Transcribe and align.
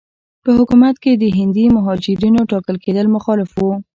په 0.43 0.49
حکومت 0.57 0.95
کې 1.03 1.11
د 1.15 1.23
هندي 1.37 1.65
مهاجرینو 1.77 2.41
ټاکل 2.51 2.75
کېدل 2.83 3.07
مخالف 3.15 3.49
وو. 3.55 3.71